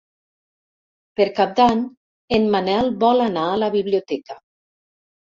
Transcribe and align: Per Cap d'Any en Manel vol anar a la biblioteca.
Per 1.19 1.25
Cap 1.39 1.51
d'Any 1.59 1.83
en 2.37 2.47
Manel 2.55 2.89
vol 3.03 3.21
anar 3.27 3.43
a 3.51 3.59
la 3.65 3.69
biblioteca. 3.77 4.39